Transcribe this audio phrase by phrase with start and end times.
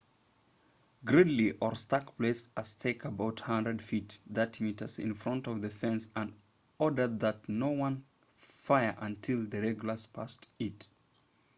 [1.05, 5.69] gridley or stark placed a stake about 100 feet 30 m in front of the
[5.69, 6.33] fence and
[6.79, 8.03] ordered that no one
[8.33, 10.87] fire until the regulars passed it